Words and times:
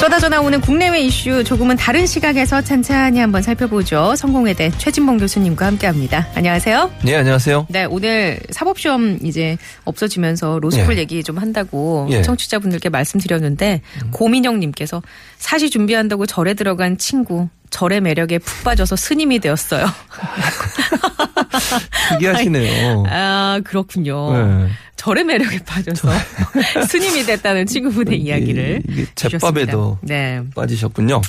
쏟아져 0.00 0.30
나오는 0.30 0.58
국내외 0.62 1.02
이슈 1.02 1.44
조금은 1.44 1.76
다른 1.76 2.06
시각에서 2.06 2.62
찬찬히 2.62 3.18
한번 3.18 3.42
살펴보죠. 3.42 4.16
성공회대 4.16 4.70
최진봉 4.78 5.18
교수님과 5.18 5.66
함께합니다. 5.66 6.26
안녕하세요. 6.34 6.90
네, 7.04 7.16
안녕하세요. 7.16 7.66
네, 7.68 7.84
오늘 7.84 8.40
사법시험 8.48 9.18
이제 9.22 9.58
없어지면서 9.84 10.58
로스쿨 10.62 10.96
예. 10.96 11.00
얘기 11.00 11.22
좀 11.22 11.36
한다고 11.36 12.08
예. 12.08 12.22
청취자분들께 12.22 12.88
말씀드렸는데 12.88 13.82
고민영님께서 14.12 15.02
사시 15.36 15.68
준비한다고 15.68 16.24
절에 16.24 16.54
들어간 16.54 16.96
친구 16.96 17.50
절의 17.70 18.00
매력에 18.00 18.38
푹 18.38 18.64
빠져서 18.64 18.96
스님이 18.96 19.38
되었어요. 19.38 19.86
특이하시네요. 22.10 23.04
아 23.08 23.60
그렇군요. 23.64 24.32
네. 24.32 24.68
절의 24.96 25.24
매력에 25.24 25.60
빠져서 25.64 26.10
스님이 26.88 27.24
됐다는 27.24 27.66
친구분의 27.66 28.18
이야기를. 28.20 28.82
잿밥에도 29.14 29.98
네. 30.02 30.42
빠지셨군요. 30.54 31.20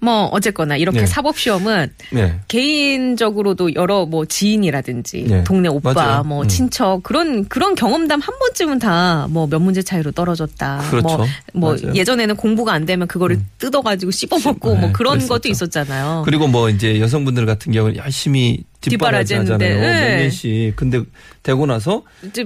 뭐 0.00 0.24
어쨌거나 0.32 0.76
이렇게 0.76 1.00
네. 1.00 1.06
사법 1.06 1.38
시험은 1.38 1.92
네. 2.12 2.38
개인적으로도 2.48 3.74
여러 3.74 4.04
뭐 4.06 4.24
지인이라든지 4.26 5.24
네. 5.28 5.44
동네 5.44 5.68
오빠 5.68 5.92
맞아요. 5.94 6.22
뭐 6.24 6.42
음. 6.42 6.48
친척 6.48 7.02
그런 7.02 7.46
그런 7.48 7.74
경험담 7.74 8.20
한 8.20 8.38
번쯤은 8.38 8.78
다 8.78 9.26
뭐 9.30 9.46
몇 9.46 9.58
문제 9.60 9.82
차이로 9.82 10.10
떨어졌다. 10.12 10.84
그렇죠. 10.90 11.06
뭐, 11.16 11.26
뭐. 11.54 11.74
음. 11.74 11.94
예전에는 11.96 12.36
공부가 12.36 12.72
안 12.72 12.84
되면 12.86 13.06
그거를 13.06 13.38
뜯어가지고 13.58 14.10
씹어 14.10 14.38
먹고 14.44 14.74
네, 14.74 14.80
뭐 14.80 14.92
그런 14.92 15.14
그랬었죠. 15.14 15.28
것도 15.34 15.48
있었잖아요. 15.48 16.22
그리고 16.24 16.46
뭐 16.48 16.68
이제 16.70 17.00
여성분들 17.00 17.46
같은 17.46 17.72
경우는 17.72 17.96
열심히 17.96 18.64
뒷바라지 18.90 19.34
하잖아요. 19.34 19.80
네. 19.80 19.80
몇 19.80 20.22
년씩. 20.22 20.76
근데 20.76 21.02
되고 21.42 21.66
나서 21.66 22.02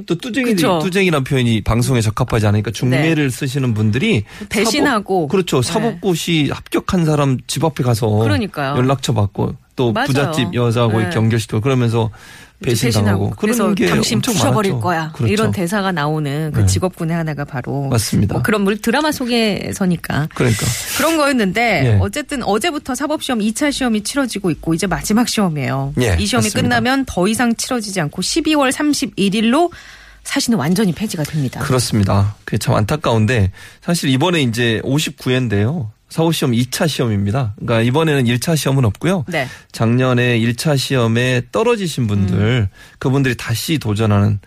또 0.07 0.15
뚜쟁이. 0.17 0.55
네. 0.55 0.63
뚜쟁이란 0.83 1.25
표현이 1.25 1.63
방송에 1.63 2.01
적합하지 2.01 2.47
않으니까 2.47 2.71
중매를 2.71 3.31
쓰시는 3.31 3.75
분들이 3.75 4.25
배신하고. 4.49 5.23
사법, 5.23 5.31
그렇죠. 5.31 5.61
네. 5.61 5.73
사법고시 5.73 6.51
합격한 6.53 7.05
사람 7.05 7.39
집 7.47 7.65
앞에 7.65 7.83
가서 7.85 8.09
그러니까요. 8.09 8.77
연락처 8.77 9.13
받고 9.15 9.55
또 9.77 9.93
맞아요. 9.93 10.07
부잣집 10.07 10.55
여자하고 10.55 11.01
네. 11.01 11.11
경결시키고 11.11 11.61
그러면서 11.61 12.11
배신당하고 12.61 13.31
그래서 13.37 13.65
그런 13.65 13.75
게 13.75 13.87
당신 13.87 14.21
부셔버릴 14.21 14.73
많았죠. 14.73 14.85
거야. 14.85 15.13
그렇죠. 15.15 15.33
이런 15.33 15.53
대사가 15.53 15.93
나오는 15.93 16.51
그 16.53 16.61
네. 16.61 16.67
직업군의 16.67 17.17
하나가 17.17 17.45
바로 17.45 17.89
맞습니다. 17.89 18.35
뭐 18.35 18.43
그런 18.43 18.63
물 18.63 18.79
드라마 18.79 19.13
속에서니까 19.13 20.29
그러니까 20.35 20.67
그런 20.97 21.17
거였는데 21.17 21.83
예. 21.85 21.99
어쨌든 22.01 22.43
어제부터 22.43 22.95
사법시험 22.95 23.39
2차 23.39 23.71
시험이 23.71 24.03
치러지고 24.03 24.51
있고 24.51 24.75
이제 24.75 24.87
마지막 24.87 25.29
시험이에요. 25.29 25.95
예, 26.01 26.17
이 26.19 26.27
시험이 26.27 26.47
맞습니다. 26.47 26.61
끝나면 26.61 27.05
더 27.07 27.29
이상 27.29 27.55
치러지지 27.55 28.01
않고 28.01 28.23
12월 28.23 28.73
31일로 28.73 29.71
사실은 30.29 30.59
완전히 30.59 30.93
폐지가 30.93 31.23
됩니다. 31.23 31.61
그렇습니다. 31.61 32.37
그게 32.45 32.59
참 32.59 32.75
안타까운데 32.75 33.51
사실 33.81 34.11
이번에 34.11 34.43
이제 34.43 34.81
59회인데요. 34.85 35.89
사법시험 36.11 36.53
2차 36.53 36.87
시험입니다. 36.89 37.55
그러니까 37.59 37.83
이번에는 37.83 38.25
1차 38.25 38.57
시험은 38.57 38.85
없고요. 38.85 39.25
네. 39.29 39.47
작년에 39.73 40.39
1차 40.39 40.77
시험에 40.77 41.43
떨어지신 41.53 42.07
분들 42.07 42.69
그분들이 42.99 43.37
다시 43.37 43.79
도전하는 43.79 44.39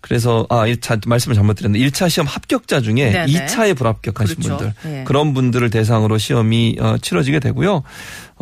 그래서 0.00 0.46
아, 0.50 0.66
이 0.66 0.76
자- 0.78 0.96
말씀을 1.06 1.34
잘못 1.34 1.54
드렸는데 1.54 1.84
1차 1.86 2.08
시험 2.08 2.26
합격자 2.26 2.80
중에 2.80 3.10
네네. 3.10 3.26
2차에 3.26 3.76
불합격하신 3.76 4.36
그렇죠. 4.36 4.56
분들 4.56 4.74
예. 5.00 5.04
그런 5.04 5.34
분들을 5.34 5.68
대상으로 5.70 6.16
시험이 6.18 6.76
어, 6.80 6.96
치러지게 7.00 7.38
되고요. 7.40 7.82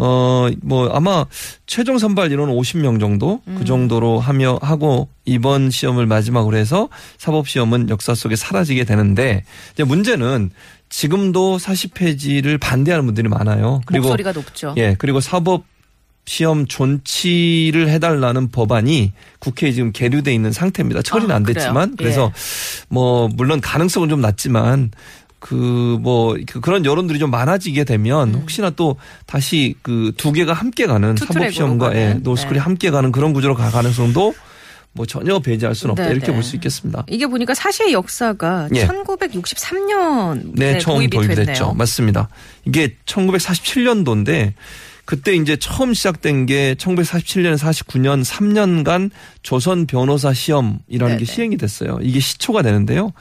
어, 0.00 0.48
뭐 0.62 0.88
아마 0.90 1.26
최종 1.66 1.98
선발 1.98 2.30
인원은 2.30 2.54
50명 2.54 3.00
정도 3.00 3.42
음. 3.48 3.56
그 3.58 3.64
정도로 3.64 4.20
하며 4.20 4.56
하고 4.62 5.08
이번 5.24 5.70
시험을 5.72 6.06
마지막으로 6.06 6.56
해서 6.56 6.88
사법 7.18 7.48
시험은 7.48 7.90
역사 7.90 8.14
속에 8.14 8.36
사라지게 8.36 8.84
되는데 8.84 9.42
이제 9.74 9.82
문제는 9.82 10.50
지금도 10.88 11.58
사시 11.58 11.88
폐지를 11.88 12.58
반대하는 12.58 13.06
분들이 13.06 13.28
많아요. 13.28 13.80
그리고 13.86 14.04
목소리가 14.04 14.30
높죠. 14.30 14.72
예, 14.76 14.94
그리고 14.96 15.20
사법 15.20 15.64
시험 16.26 16.66
존치를 16.66 17.88
해달라는 17.88 18.50
법안이 18.50 19.12
국회에 19.40 19.72
지금 19.72 19.90
계류돼 19.90 20.32
있는 20.32 20.52
상태입니다. 20.52 21.02
처리는 21.02 21.32
아, 21.32 21.36
안 21.36 21.42
그래요? 21.42 21.54
됐지만 21.54 21.96
그래서 21.96 22.32
뭐 22.88 23.28
물론 23.34 23.60
가능성은 23.60 24.08
좀 24.08 24.20
낮지만 24.20 24.92
그 25.40 25.98
뭐 26.00 26.36
그런 26.62 26.84
여론들이 26.84 27.18
좀 27.18 27.30
많아지게 27.30 27.84
되면 27.84 28.34
혹시나 28.34 28.70
또 28.70 28.96
다시 29.26 29.74
그 29.82 30.12
두 30.16 30.32
개가 30.32 30.52
함께 30.52 30.86
가는 30.86 31.10
음. 31.10 31.14
투트랙으로 31.14 31.40
사법 31.44 31.54
시험과 31.54 31.94
예? 31.96 32.14
노스쿨이 32.14 32.54
네. 32.54 32.60
함께 32.60 32.90
가는 32.90 33.12
그런 33.12 33.32
구조로 33.32 33.54
갈 33.54 33.70
가능성도 33.70 34.34
뭐 34.92 35.06
전혀 35.06 35.38
배제할 35.38 35.74
수는 35.74 35.92
없다 35.92 36.04
네, 36.06 36.10
이렇게 36.10 36.28
네. 36.28 36.32
볼수 36.32 36.56
있겠습니다. 36.56 37.04
이게 37.08 37.26
보니까 37.26 37.54
사시의 37.54 37.92
역사가 37.92 38.68
예. 38.74 38.86
1963년 38.86 40.52
네, 40.54 40.78
처음 40.78 40.96
도입이 40.98 41.10
도입이. 41.10 41.34
됐죠. 41.34 41.72
맞습니다. 41.74 42.28
이게 42.64 42.96
1947년도인데 43.06 44.54
그때 45.08 45.34
이제 45.34 45.56
처음 45.56 45.94
시작된 45.94 46.44
게 46.44 46.74
1947년 46.74 47.56
49년 47.56 48.22
3년간 48.22 49.10
조선 49.42 49.86
변호사 49.86 50.34
시험이라는 50.34 50.82
네네. 50.90 51.16
게 51.16 51.24
시행이 51.24 51.56
됐어요. 51.56 51.98
이게 52.02 52.20
시초가 52.20 52.60
되는데요. 52.60 53.14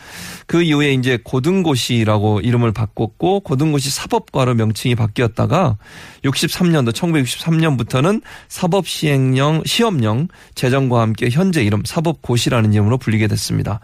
그 0.48 0.62
이후에 0.62 0.92
이제 0.92 1.18
고등고시라고 1.24 2.42
이름을 2.42 2.74
바꿨고 2.74 3.40
고등고시 3.40 3.90
사법과로 3.90 4.56
명칭이 4.56 4.96
바뀌었다가 4.96 5.78
63년도 6.26 6.92
1963년부터는 6.92 8.22
사법 8.50 8.86
시행령 8.86 9.64
시험령 9.66 10.28
제정과 10.56 11.00
함께 11.00 11.30
현재 11.30 11.64
이름 11.64 11.84
사법고시라는 11.86 12.74
이름으로 12.74 12.98
불리게 12.98 13.28
됐습니다. 13.28 13.80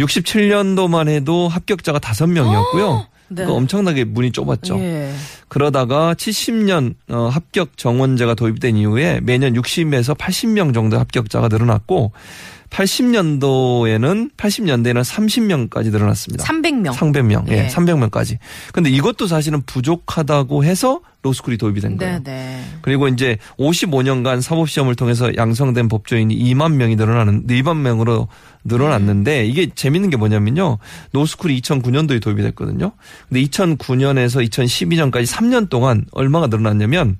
67년도만 0.00 1.06
해도 1.06 1.46
합격자가 1.46 2.00
5명이었고요. 2.00 3.06
네. 3.28 3.36
그러니까 3.36 3.56
엄청나게 3.56 4.04
문이 4.04 4.32
좁았죠. 4.32 4.78
예. 4.78 5.12
그러다가 5.48 6.14
70년 6.14 6.94
어, 7.08 7.28
합격 7.28 7.76
정원제가 7.76 8.34
도입된 8.34 8.76
이후에 8.76 9.20
매년 9.22 9.54
60에서 9.54 10.16
80명 10.16 10.74
정도 10.74 10.98
합격자가 10.98 11.48
늘어났고 11.48 12.12
80년도에는 12.70 14.30
80년대에는 14.36 15.04
30명까지 15.04 15.90
늘어났습니다. 15.90 16.44
300명. 16.44 16.92
300명, 16.92 17.50
예, 17.50 17.64
예. 17.64 17.68
300명까지. 17.68 18.38
근데 18.72 18.90
이것도 18.90 19.26
사실은 19.26 19.62
부족하다고 19.62 20.64
해서 20.64 21.00
로스쿨이 21.22 21.56
도입이 21.56 21.80
된 21.80 21.96
거예요. 21.96 22.18
네, 22.18 22.22
네. 22.22 22.64
그리고 22.82 23.08
이제 23.08 23.36
55년간 23.58 24.40
사법 24.40 24.70
시험을 24.70 24.94
통해서 24.94 25.34
양성된 25.34 25.88
법조인이 25.88 26.36
2만 26.36 26.74
명이 26.74 26.96
늘어나는, 26.96 27.46
2만 27.46 27.78
명으로 27.78 28.28
늘어났는데 28.64 29.46
이게 29.46 29.68
재밌는 29.74 30.10
게 30.10 30.16
뭐냐면요. 30.16 30.78
로스쿨이 31.12 31.60
2009년도에 31.60 32.22
도입이 32.22 32.42
됐거든요. 32.42 32.92
근데 33.28 33.42
2009년에서 33.42 34.48
2012년까지 34.48 35.26
3년 35.26 35.68
동안 35.68 36.04
얼마가 36.12 36.46
늘어났냐면 36.46 37.16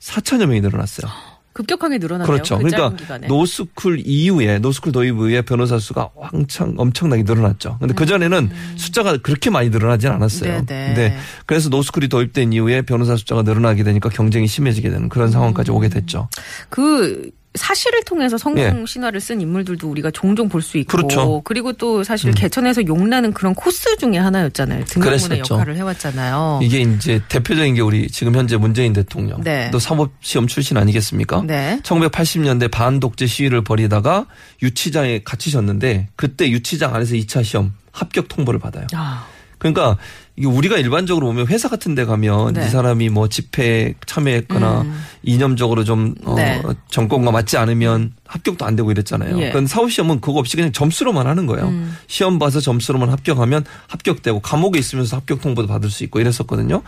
4천여 0.00 0.46
명이 0.46 0.60
늘어났어요. 0.60 1.10
급격하게 1.54 1.98
늘어나네요. 1.98 2.26
그렇죠. 2.26 2.58
그 2.58 2.64
그러니까 2.64 2.96
기간에. 2.96 3.26
로스쿨 3.28 4.02
이후에 4.04 4.58
로스쿨 4.58 4.92
도입 4.92 5.14
이후에 5.14 5.42
변호사 5.42 5.78
수가 5.78 6.10
왕창 6.14 6.74
엄청나게 6.76 7.22
늘어났죠. 7.22 7.78
근데 7.78 7.94
그 7.94 8.04
전에는 8.04 8.50
숫자가 8.76 9.16
그렇게 9.18 9.50
많이 9.50 9.70
늘어나진 9.70 10.10
않았어요. 10.10 10.58
음. 10.58 10.66
네네. 10.66 10.86
근데 10.86 11.16
그래서 11.46 11.68
로스쿨이 11.68 12.08
도입된 12.08 12.52
이후에 12.52 12.82
변호사 12.82 13.16
숫자가 13.16 13.42
늘어나게 13.42 13.84
되니까 13.84 14.08
경쟁이 14.08 14.46
심해지게 14.46 14.90
되는 14.90 15.08
그런 15.08 15.30
상황까지 15.30 15.70
오게 15.70 15.88
됐죠. 15.88 16.28
그 16.68 17.30
사실을 17.54 18.02
통해서 18.02 18.36
성공 18.36 18.82
예. 18.82 18.84
신화를 18.86 19.20
쓴 19.20 19.40
인물들도 19.40 19.88
우리가 19.88 20.10
종종 20.10 20.48
볼 20.48 20.60
수 20.60 20.76
있고 20.78 20.96
그렇죠. 20.96 21.42
리고 21.50 21.72
또 21.74 22.02
사실 22.02 22.32
개천에서 22.32 22.86
용나는 22.86 23.32
그런 23.32 23.54
코스 23.54 23.96
중에 23.98 24.18
하나였잖아요. 24.18 24.84
등용문의. 24.86 25.38
역할을 25.38 25.76
해왔잖아요. 25.76 26.60
이게 26.62 26.80
이제 26.80 27.20
대표적인 27.28 27.74
게 27.74 27.80
우리 27.80 28.08
지금 28.08 28.34
현재 28.34 28.56
문재인 28.56 28.92
대통령. 28.92 29.40
네. 29.42 29.70
또 29.70 29.78
사법시험 29.78 30.46
출신 30.46 30.76
아니겠습니까? 30.76 31.42
네. 31.46 31.78
1980년대 31.82 32.70
반독재 32.70 33.26
시위를 33.26 33.62
벌이다가 33.62 34.26
유치장에 34.62 35.20
갇히셨는데 35.24 36.08
그때 36.16 36.48
유치장 36.50 36.94
안에서 36.94 37.14
2차 37.14 37.44
시험 37.44 37.74
합격 37.92 38.28
통보를 38.28 38.58
받아요. 38.58 38.86
아, 38.94 39.26
그러니까 39.58 39.96
이게 40.36 40.48
우리가 40.48 40.76
일반적으로 40.78 41.26
보면 41.28 41.46
회사 41.46 41.68
같은 41.68 41.94
데 41.94 42.04
가면 42.04 42.54
네. 42.54 42.66
이 42.66 42.68
사람이 42.68 43.08
뭐 43.08 43.28
집회에 43.28 43.94
참여했거나 44.04 44.80
음. 44.82 45.00
이념적으로 45.22 45.84
좀 45.84 46.14
어, 46.24 46.34
네. 46.34 46.60
정권과 46.90 47.30
맞지 47.30 47.56
않으면 47.56 48.12
합격도 48.26 48.64
안 48.64 48.74
되고 48.74 48.90
이랬잖아요. 48.90 49.40
예. 49.40 49.50
그런 49.50 49.66
사후 49.68 49.88
시험은 49.88 50.20
그거 50.20 50.40
없이 50.40 50.56
그냥 50.56 50.72
점수로만 50.72 51.26
하는 51.28 51.46
거예요. 51.46 51.68
음. 51.68 51.96
시험 52.08 52.38
봐서 52.40 52.60
점수로만 52.60 53.10
합격하면 53.10 53.64
합격되고 53.86 54.40
감옥에 54.40 54.78
있으면서 54.78 55.16
합격 55.18 55.40
통보도 55.40 55.68
받을 55.68 55.88
수 55.88 56.02
있고 56.04 56.18
이랬었거든요. 56.20 56.82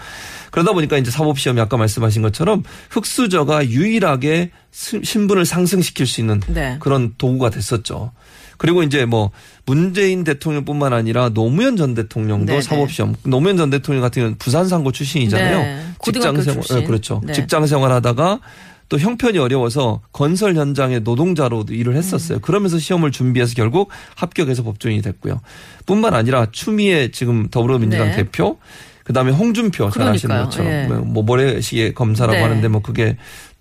그러다 0.51 0.73
보니까 0.73 0.99
이제 0.99 1.11
사법 1.13 1.39
시험이 1.39 1.61
아까 1.61 1.77
말씀하신 1.77 2.23
것처럼 2.23 2.65
흑수저가 2.91 3.69
유일하게 3.69 4.51
스- 4.73 5.01
신분을 5.05 5.45
상승시킬 5.47 6.07
수 6.07 6.21
있는 6.21 6.41
네. 6.49 6.77
그런 6.81 7.15
도구가 7.17 7.51
됐었죠. 7.51 8.11
그리고 8.57 8.83
이제 8.83 9.05
뭐 9.05 9.31
문재인 9.65 10.25
대통령뿐만 10.25 10.93
아니라 10.93 11.29
노무현 11.29 11.77
전 11.77 11.95
대통령도 11.95 12.47
네네. 12.47 12.63
사법시험. 12.63 13.15
노무현 13.25 13.57
전 13.57 13.71
대통령 13.71 14.03
같은 14.03 14.21
경우는 14.21 14.39
부산 14.39 14.69
상고 14.69 14.93
출신이잖아요. 14.93 15.59
네. 15.59 15.83
직장 16.03 16.41
생활, 16.41 16.63
출신. 16.63 16.77
네, 16.81 16.85
그렇죠. 16.85 17.21
네. 17.25 17.33
직장 17.33 17.67
생활하다가 17.67 18.41
또 18.89 18.99
형편이 18.99 19.39
어려워서 19.39 20.01
건설 20.13 20.55
현장의 20.55 21.01
노동자로도 21.01 21.75
일을 21.75 21.95
음. 21.95 21.97
했었어요. 21.97 22.39
그러면서 22.39 22.79
시험을 22.79 23.11
준비해서 23.11 23.55
결국 23.55 23.91
합격해서 24.15 24.63
법조인이 24.63 25.03
됐고요. 25.03 25.41
뿐만 25.87 26.15
아니라 26.15 26.47
추미애 26.53 27.11
지금 27.11 27.49
더불어민주당 27.49 28.11
네. 28.11 28.17
대표 28.17 28.59
그다음에 29.05 29.31
홍준표 29.31 29.91
잘 29.91 30.09
아시는. 30.09 30.45
것처럼 30.45 30.73
예. 30.73 30.87
뭐 30.87 31.23
모래시계 31.23 31.93
검사라고 31.93 32.39
네. 32.39 32.43
하는데 32.43 32.69
뭐 32.69 32.83
그게 32.83 33.17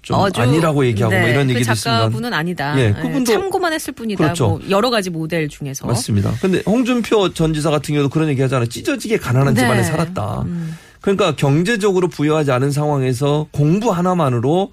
좀 0.06 0.16
아주- 0.19 0.40
아니라고 0.40 0.86
얘기하고 0.86 1.13
뭐 1.16 1.24
네, 1.25 1.31
이런 1.31 1.48
그 1.48 1.54
얘기도 1.56 1.72
있습니다. 1.72 1.98
작가분은 2.00 2.31
아니다. 2.34 2.80
예, 2.80 2.84
예, 2.86 2.94
그분도- 2.94 3.25
참고만 3.25 3.74
했을 3.74 3.92
뿐이다. 3.94 4.24
그렇죠. 4.24 4.48
뭐 4.50 4.62
여러 4.69 4.90
가지 4.92 5.10
모델 5.10 5.50
중에서. 5.50 5.88
맞습니다. 5.88 6.31
근데 6.42 6.62
홍준표 6.66 7.34
전 7.34 7.54
지사 7.56 7.72
같은 7.72 7.94
경우도 7.96 8.10
그런 8.10 8.30
얘기 8.30 8.42
하잖아요. 8.44 8.68
찢어지게 8.68 9.18
가난한 9.18 9.56
네. 9.56 9.62
집안에 9.62 9.84
살았다. 9.84 10.44
음. 10.44 10.78
그러니까 11.02 11.36
경제적으로 11.36 12.07
부유하지 12.07 12.52
않은 12.52 12.72
상황에서 12.72 13.48
공부 13.52 13.92
하나만으로 13.92 14.72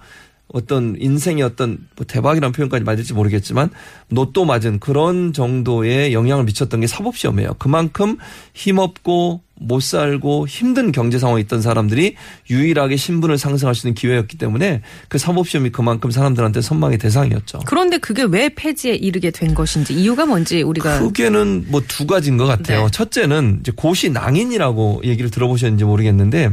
어떤 0.53 0.95
인생의 0.99 1.43
어떤 1.43 1.79
뭐 1.95 2.05
대박이라는 2.07 2.51
표현까지 2.53 2.83
맞을지 2.83 3.13
모르겠지만 3.13 3.71
노또 4.09 4.45
맞은 4.45 4.79
그런 4.79 5.33
정도의 5.33 6.13
영향을 6.13 6.43
미쳤던 6.43 6.81
게 6.81 6.85
사법시험이에요. 6.87 7.55
그만큼 7.57 8.17
힘없고 8.53 9.41
못 9.59 9.81
살고 9.83 10.47
힘든 10.47 10.91
경제 10.91 11.19
상황에 11.19 11.39
있던 11.41 11.61
사람들이 11.61 12.15
유일하게 12.49 12.97
신분을 12.97 13.37
상승할 13.37 13.75
수 13.75 13.87
있는 13.87 13.93
기회였기 13.95 14.37
때문에 14.37 14.81
그 15.09 15.17
사법시험이 15.17 15.69
그만큼 15.69 16.09
사람들한테 16.11 16.61
선망의 16.61 16.97
대상이었죠. 16.97 17.59
그런데 17.65 17.97
그게 17.99 18.23
왜 18.23 18.49
폐지에 18.49 18.95
이르게 18.95 19.29
된 19.31 19.53
것인지 19.53 19.93
이유가 19.93 20.25
뭔지 20.25 20.63
우리가 20.63 20.99
크게는 20.99 21.65
뭐 21.69 21.81
두 21.87 22.07
가지인 22.07 22.37
것 22.37 22.45
같아요. 22.45 22.85
네. 22.85 22.91
첫째는 22.91 23.57
이제 23.61 23.71
고시 23.75 24.09
낭인이라고 24.09 25.01
얘기를 25.03 25.29
들어보셨는지 25.29 25.83
모르겠는데 25.83 26.49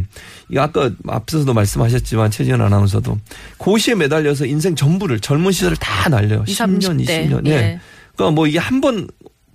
이 0.53 0.59
아까 0.59 0.91
앞서서도 1.09 1.55
말씀하셨지만 1.55 2.31
최지현 2.31 2.61
아나운서도 2.61 3.19
고시에 3.57 3.95
매달려서 3.95 4.45
인생 4.47 4.75
전부를 4.75 5.21
젊은 5.21 5.53
시절을 5.53 5.77
다 5.79 6.09
날려요. 6.11 6.45
20, 6.47 6.67
10년, 6.67 6.81
30대. 7.07 7.31
20년. 7.31 7.47
예. 7.47 7.51
예. 7.53 7.81
그러니까 8.15 8.35
뭐 8.35 8.47
이게 8.47 8.59
한 8.59 8.81
번 8.83 9.09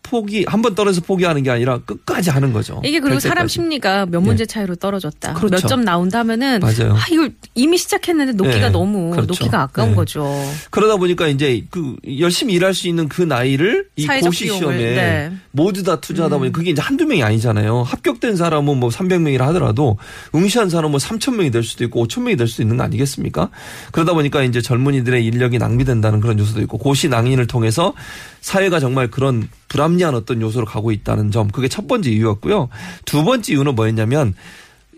포기 0.05 0.45
한 0.47 0.61
번 0.61 0.73
떨어져서 0.75 1.05
포기하는 1.05 1.43
게 1.43 1.49
아니라 1.51 1.79
끝까지 1.79 2.29
하는 2.29 2.53
거죠. 2.53 2.81
이게 2.85 2.99
그리고 2.99 3.19
될 3.19 3.29
사람. 3.29 3.47
심리가 3.47 4.05
몇 4.05 4.21
문제 4.21 4.45
차이로 4.45 4.75
떨어졌다. 4.75 5.33
네. 5.33 5.39
그렇죠. 5.39 5.55
몇점 5.55 5.81
나온다면은 5.83 6.59
맞아요. 6.61 6.93
아 6.95 7.03
이거 7.11 7.29
이미 7.55 7.77
시작했는데 7.77 8.33
놓기가 8.33 8.67
네. 8.67 8.69
너무 8.69 9.11
그렇죠. 9.11 9.27
놓기가 9.27 9.61
아까운 9.63 9.89
네. 9.89 9.95
거죠. 9.95 10.25
그러다 10.71 10.97
보니까 10.97 11.27
이제 11.27 11.63
그 11.69 11.95
열심히 12.19 12.53
일할 12.53 12.73
수 12.73 12.87
있는 12.87 13.07
그 13.09 13.21
나이를 13.21 13.87
이 13.95 14.07
고시 14.07 14.45
시험에 14.47 14.77
네. 14.77 15.27
음. 15.31 15.41
모두 15.51 15.83
다 15.83 15.99
투자하다 15.99 16.37
보니 16.37 16.51
그게 16.51 16.71
이제 16.71 16.81
한두 16.81 17.05
명이 17.05 17.23
아니잖아요. 17.23 17.83
합격된 17.83 18.35
사람은 18.35 18.77
뭐 18.77 18.89
300명이라 18.89 19.39
하더라도 19.47 19.97
응시한 20.33 20.69
사람은 20.69 20.91
뭐 20.91 20.99
3,000명이 20.99 21.51
될 21.51 21.63
수도 21.63 21.83
있고 21.83 22.05
5,000명이 22.07 22.37
될 22.37 22.47
수도 22.47 22.61
있는 22.63 22.77
거 22.77 22.83
아니겠습니까? 22.83 23.49
그러다 23.91 24.13
보니까 24.13 24.43
이제 24.43 24.61
젊은이들의 24.61 25.25
인력이 25.25 25.57
낭비된다는 25.57 26.21
그런 26.21 26.39
요소도 26.39 26.61
있고 26.61 26.77
고시 26.77 27.07
낭인을 27.09 27.47
통해서 27.47 27.93
사회가 28.41 28.79
정말 28.79 29.09
그런 29.09 29.47
불합리한 29.75 30.15
어떤 30.15 30.41
요소로 30.41 30.65
가고 30.65 30.91
있다는 30.91 31.31
점 31.31 31.49
그게 31.49 31.67
첫 31.67 31.85
번째 31.87 32.09
이유였고요. 32.09 32.69
두 33.03 33.23
번째 33.25 33.53
이유는 33.53 33.75
뭐였냐면 33.75 34.33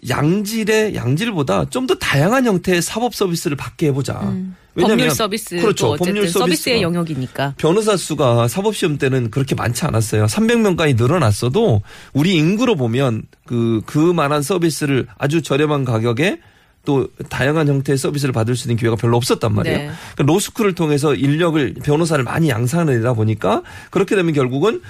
양질의 0.07 0.93
양질보다 0.95 1.65
좀 1.71 1.87
더 1.87 1.95
다양한 1.95 2.45
형태의 2.45 2.81
사법 2.81 3.15
서비스를 3.15 3.55
받게 3.57 3.87
해보자. 3.87 4.19
왜냐하면 4.75 4.97
법률 4.97 5.09
서비스 5.09 5.55
그렇죠. 5.55 5.95
법률 5.95 6.27
서비스의 6.27 6.81
영역이니까. 6.81 7.55
변호사 7.57 7.95
수가 7.97 8.47
사법 8.49 8.75
시험 8.75 8.97
때는 8.97 9.31
그렇게 9.31 9.55
많지 9.55 9.85
않았어요. 9.85 10.25
300명까지 10.25 10.95
늘어났어도 10.97 11.81
우리 12.13 12.35
인구로 12.35 12.75
보면 12.75 13.23
그, 13.45 13.81
그만한 13.85 14.41
서비스를 14.43 15.07
아주 15.17 15.41
저렴한 15.41 15.85
가격에 15.85 16.39
또 16.87 17.09
다양한 17.27 17.67
형태의 17.67 17.97
서비스를 17.97 18.31
받을 18.31 18.55
수 18.55 18.65
있는 18.65 18.77
기회가 18.77 18.95
별로 18.95 19.17
없었단 19.17 19.53
말이에요. 19.53 19.77
네. 19.77 19.91
그러니까 20.15 20.33
로스쿨을 20.33 20.73
통해서 20.73 21.13
인력을 21.13 21.73
변호사를 21.83 22.23
많이 22.23 22.47
양산하다 22.47 23.11
보니까 23.11 23.61
그렇게 23.91 24.15
되면 24.15 24.33
결국은 24.33 24.75
어, 24.77 24.81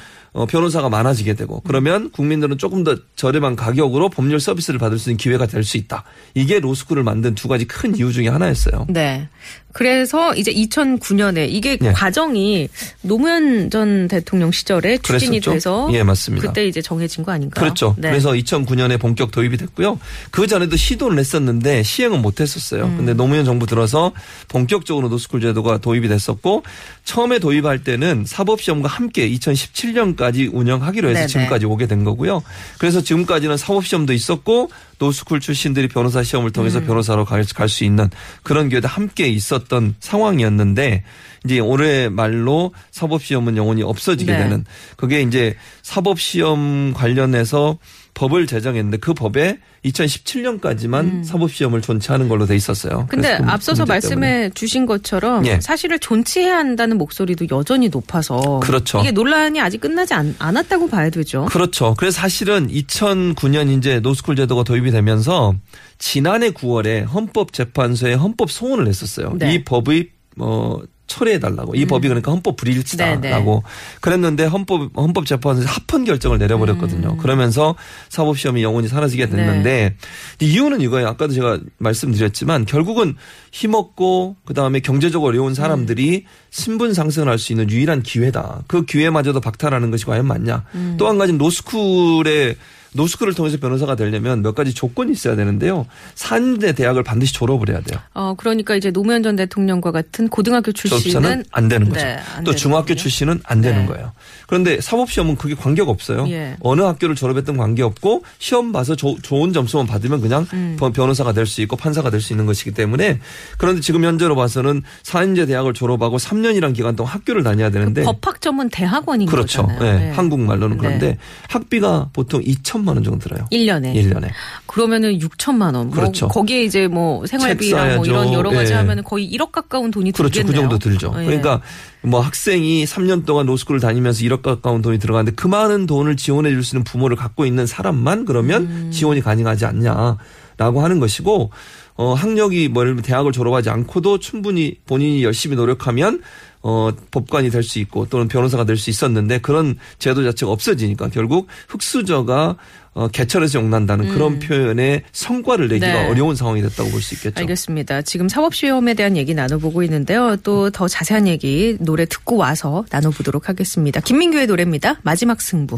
변호사가 0.46 0.90
많아지게 0.90 1.34
되고 1.36 1.62
그러면 1.62 2.10
국민들은 2.12 2.58
조금 2.58 2.84
더 2.84 2.96
저렴한 3.16 3.56
가격으로 3.56 4.10
법률 4.10 4.40
서비스를 4.40 4.80
받을 4.80 4.98
수 4.98 5.10
있는 5.10 5.18
기회가 5.18 5.46
될 5.46 5.68
수 5.68 5.78
있다. 5.78 6.04
이게 6.34 6.60
로스쿨을 6.60 7.04
만든 7.04 7.36
두 7.36 7.48
가지 7.48 7.66
큰 7.66 7.96
이유 7.96 8.12
중에 8.12 8.30
하나였어요. 8.30 8.88
네. 8.90 9.28
그래서 9.74 10.34
이제 10.34 10.52
2009년에 10.52 11.48
이게 11.50 11.78
예. 11.84 11.92
과정이 11.92 12.68
노무현 13.04 13.70
전 13.70 14.08
대통령 14.08 14.52
시절에 14.52 14.98
추진이 14.98 15.40
그랬었죠? 15.40 15.52
돼서 15.52 15.90
예, 15.92 16.02
맞습니다. 16.02 16.48
그때 16.48 16.66
이제 16.66 16.82
정해진 16.82 17.24
거 17.24 17.32
아닌가요? 17.32 17.62
그렇죠. 17.64 17.94
네. 17.98 18.10
그래서 18.10 18.32
2009년에 18.32 19.00
본격 19.00 19.30
도입이 19.30 19.58
됐고요. 19.58 20.00
그 20.32 20.48
전에도 20.48 20.76
시도를 20.78 21.20
했었는데 21.20 21.84
시행은 21.84 22.24
못 22.24 22.42
했었어요. 22.42 22.86
음. 22.86 22.98
근데 22.98 23.14
노무현 23.14 23.46
정부 23.46 23.68
들어서 23.68 24.14
본격적으로 24.48 25.10
로스쿨 25.10 25.42
제도가 25.42 25.78
도입이 25.78 26.08
됐었고 26.08 26.64
처음에 27.04 27.38
도입할 27.38 27.84
때는 27.84 28.24
사법 28.26 28.62
시험과 28.62 28.90
함께 28.90 29.30
2017년까지 29.30 30.27
운영하기로 30.52 31.10
해서 31.10 31.20
네네. 31.20 31.28
지금까지 31.28 31.66
오게 31.66 31.88
된 31.88 32.04
거고요. 32.04 32.44
그래서 32.78 33.02
지금까지는 33.02 33.58
사법시험도 33.58 34.14
있었고 34.14 34.70
로스쿨 35.00 35.40
출신들이 35.40 35.88
변호사 35.88 36.24
시험을 36.24 36.52
통해서 36.52 36.80
음. 36.80 36.88
변호사로 36.88 37.26
갈 37.26 37.44
수 37.68 37.84
있는 37.84 38.10
그런 38.44 38.70
기회도 38.70 38.88
함께 38.88 39.28
있었던 39.28 39.96
상황이었는데 40.00 41.04
이제 41.46 41.60
올해 41.60 42.10
말로 42.10 42.74
사법시험은 42.92 43.58
영원히 43.58 43.84
없어지게 43.84 44.32
네. 44.32 44.38
되는 44.38 44.66
그게 44.98 45.22
이제 45.22 45.56
사법시험 45.82 46.94
관련해서 46.94 47.78
법을 48.18 48.48
제정했는데 48.48 48.98
그 48.98 49.14
법에 49.14 49.60
2017년까지만 49.86 51.24
사법시험을 51.24 51.82
존치하는 51.82 52.28
걸로 52.28 52.48
돼 52.48 52.56
있었어요. 52.56 53.02
음. 53.02 53.08
근데 53.08 53.38
그 53.38 53.44
앞서서 53.46 53.86
문제 53.86 54.08
때문에. 54.08 54.28
말씀해 54.28 54.50
주신 54.56 54.88
것처럼 54.88 55.46
예. 55.46 55.60
사실을 55.62 56.00
존치해야 56.00 56.58
한다는 56.58 56.98
목소리도 56.98 57.46
여전히 57.56 57.90
높아서 57.90 58.60
그렇죠. 58.62 59.00
이게 59.00 59.12
논란이 59.12 59.62
아직 59.62 59.82
끝나지 59.82 60.16
않, 60.16 60.36
않았다고 60.40 60.90
봐야 60.90 61.12
되죠. 61.12 61.46
그렇죠. 61.46 61.94
그래서 61.96 62.20
사실은 62.20 62.68
2009년 62.70 63.78
이제 63.78 64.00
노스쿨 64.00 64.36
제도가 64.36 64.64
도입이 64.64 64.90
되면서 64.90 65.54
지난해 66.00 66.50
9월에 66.50 67.08
헌법재판소에 67.08 68.16
헌법 68.16 68.50
소원을 68.50 68.86
냈었어요. 68.86 69.36
네. 69.38 69.54
이 69.54 69.64
법의 69.64 70.10
어 70.40 70.80
철회해 71.08 71.40
달라고. 71.40 71.76
이 71.76 71.86
법이 71.86 72.08
그러니까 72.08 72.32
헌법 72.32 72.52
네, 72.52 72.56
불일치다라고 72.58 73.64
그랬는데 74.02 74.46
헌법 74.46 74.92
헌법재판소에서 74.96 75.70
합헌 75.70 76.06
결정을 76.06 76.38
내려버렸거든요. 76.38 77.12
음. 77.14 77.18
그러면서 77.18 77.76
사법 78.10 78.38
시험이 78.38 78.62
영원히 78.62 78.88
사라지게 78.88 79.28
됐는데 79.28 79.96
네. 80.38 80.46
이유는 80.46 80.82
이거예요. 80.82 81.08
아까도 81.08 81.34
제가 81.34 81.60
말씀드렸지만 81.78 82.66
결국은 82.66 83.16
힘없고 83.52 84.36
그 84.46 84.54
다음에 84.54 84.80
경제적으로 84.82 85.30
어려운 85.30 85.54
사람들이 85.54 86.26
신분 86.50 86.94
상승을 86.94 87.28
할 87.30 87.38
수 87.38 87.54
있는 87.54 87.70
유일한 87.70 88.02
기회다. 88.02 88.64
그 88.68 88.84
기회마저도 88.84 89.42
박탈하는 89.42 89.92
것이 89.92 90.06
과연 90.06 90.26
맞냐. 90.26 90.64
음. 90.74 90.96
또한 90.98 91.20
가지는 91.20 91.38
노스쿨의 91.38 92.56
노스쿨을 92.94 93.34
통해서 93.34 93.58
변호사가 93.58 93.96
되려면 93.96 94.42
몇 94.42 94.56
가지 94.56 94.74
조건이 94.74 95.12
있어야 95.12 95.36
되는데요. 95.36 95.86
산대 96.16 96.74
대학을 96.74 97.04
반드시 97.04 97.34
졸업을 97.34 97.70
해야 97.70 97.82
돼요. 97.82 98.00
어 98.14 98.34
그러니까 98.38 98.76
이제 98.76 98.92
노무현 98.92 99.24
전 99.24 99.36
대통령과 99.36 99.92
같은 99.92 100.28
고등학교 100.30 100.72
출신은 100.72 101.44
안 101.52 101.68
되는 101.68 101.90
거죠. 101.90 102.04
네, 102.06 102.18
안 102.36 102.44
또 102.44 102.56
중학교. 102.56 102.96
출신은 102.96 103.42
안 103.44 103.62
되는 103.62 103.82
네. 103.82 103.88
거예요. 103.88 104.14
그런데 104.48 104.80
사법 104.82 105.12
시험은 105.12 105.36
그게 105.36 105.54
관계가 105.56 105.92
없어요. 105.92 106.26
예. 106.30 106.56
어느 106.62 106.82
학교를 106.82 107.16
졸업했든 107.16 107.58
관계 107.58 107.84
없고 107.84 108.24
시험 108.40 108.72
봐서 108.72 108.96
조- 108.96 109.18
좋은 109.22 109.52
점수만 109.54 109.86
받으면 109.88 110.22
그냥 110.22 110.48
음. 110.54 110.76
변- 110.80 110.94
변호사가 110.94 111.34
될 111.34 111.46
수 111.46 111.62
있고 111.62 111.76
판사가 111.76 112.10
될 112.10 112.22
수 112.22 112.34
있는 112.34 112.46
것이기 112.46 112.72
때문에 112.72 113.20
그런데 113.58 113.82
지금 113.82 114.04
현재로 114.04 114.36
봐서는 114.36 114.84
사인제 115.04 115.46
대학을 115.46 115.74
졸업하고 115.74 116.18
3년이란 116.18 116.74
기간 116.76 116.96
동안 116.96 117.12
학교를 117.14 117.44
다녀야 117.44 117.70
되는데 117.70 118.04
법학 118.04 118.42
전문 118.42 118.70
대학원인 118.70 119.28
그렇죠. 119.28 119.64
거잖아요. 119.68 119.86
예, 119.96 120.00
네. 120.06 120.12
한국말로는 120.12 120.78
네. 120.78 120.82
그런데 120.82 121.18
학비가 121.50 122.10
보통 122.14 122.42
6천만 122.78 122.90
원 122.90 123.04
정도 123.04 123.20
들어요. 123.20 123.46
1년에. 123.52 123.94
1년에. 123.96 124.30
그러면은 124.66 125.18
6천만 125.20 125.76
원. 125.76 125.92
그렇죠. 125.92 126.28
뭐 126.28 126.34
거기에 126.34 126.64
이제 126.64 126.88
뭐 126.88 127.26
생활비랑 127.26 127.96
뭐책 127.98 128.12
이런. 128.12 128.34
여러 128.34 128.50
가지 128.52 128.72
예. 128.74 128.78
하면은 128.78 129.04
거의 129.04 129.30
1억 129.32 129.52
가까운 129.52 129.92
돈이 129.92 130.12
그렇죠. 130.12 130.32
들겠네요. 130.34 130.54
그 130.54 130.62
정도 130.62 130.78
들죠. 130.80 131.14
예. 131.20 131.26
그러니까 131.26 131.62
뭐 132.02 132.20
학생이 132.22 132.86
3년 132.86 133.26
동안 133.26 133.46
로스쿨을 133.48 133.80
다니면서 133.80 134.22
1억 134.24 134.42
가까운 134.42 134.82
돈이 134.82 135.00
들어가는데 135.00 135.36
그 135.36 135.48
많은 135.48 135.86
돈을 135.86 136.16
지원해 136.18 136.52
줄 136.52 136.64
수 136.64 136.76
있는 136.76 136.84
부모를 136.84 137.16
갖고 137.16 137.46
있는 137.46 137.66
사람만 137.66 138.26
그러면 138.26 138.64
음. 138.64 138.92
지원이 138.92 139.22
가능하지 139.22 139.66
않냐라고 139.66 140.82
하는 140.82 141.00
것이고 141.00 141.52
어 141.98 142.14
학력이 142.14 142.70
뭐 142.70 142.84
예를 142.84 142.92
들면 142.94 143.04
대학을 143.04 143.32
졸업하지 143.32 143.70
않고도 143.72 144.20
충분히 144.20 144.76
본인이 144.86 145.24
열심히 145.24 145.56
노력하면 145.56 146.22
어 146.62 146.92
법관이 147.12 147.50
될 147.50 147.64
수 147.64 147.80
있고 147.80 148.08
또는 148.10 148.28
변호사가 148.28 148.64
될 148.66 148.78
수 148.78 148.90
있었는데 148.90 149.40
그런 149.40 149.78
제도 150.00 150.24
자체가 150.24 150.52
없어지니까 150.52 151.10
결국 151.10 151.48
흑수저가 151.70 152.56
어 152.94 153.08
개철에서 153.10 153.60
용난다는 153.60 154.10
그런 154.14 154.40
표현의 154.40 155.04
성과를 155.12 155.68
내기가 155.68 155.88
음. 155.88 155.94
네. 155.94 156.10
어려운 156.10 156.36
상황이 156.36 156.62
됐다고 156.62 156.90
볼 156.90 157.02
수 157.02 157.14
있겠죠. 157.16 157.40
알겠습니다. 157.40 158.02
지금 158.04 158.28
사법시험에 158.30 158.94
대한 158.96 159.18
얘기 159.18 159.34
나눠보고 159.34 159.84
있는데요. 159.84 160.36
또 160.38 160.70
더 160.72 160.88
자세한 160.88 161.28
얘기 161.28 161.78
노래 161.80 162.06
듣고 162.06 162.38
와서 162.38 162.86
나눠보도록 162.92 163.50
하겠습니다. 163.50 164.00
김민규의 164.02 164.48
노래입니다. 164.48 165.00
마지막 165.04 165.42
승부. 165.42 165.78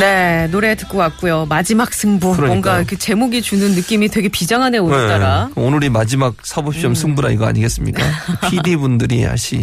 네, 0.00 0.48
노래 0.50 0.74
듣고 0.76 0.96
왔고요. 0.96 1.44
마지막 1.46 1.92
승부. 1.92 2.32
그러니까요. 2.34 2.48
뭔가 2.48 2.82
그 2.88 2.96
제목이 2.96 3.42
주는 3.42 3.72
느낌이 3.72 4.08
되게 4.08 4.28
비장하네요, 4.28 4.82
오늘따라. 4.82 5.50
네. 5.54 5.62
오늘이 5.62 5.90
마지막 5.90 6.34
사법시험 6.42 6.94
승부라 6.94 7.30
이거 7.30 7.44
아니겠습니까? 7.46 8.02
PD 8.48 8.76
분들이 8.76 9.26
아시 9.26 9.62